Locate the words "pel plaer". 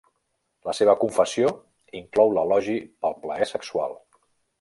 3.05-3.49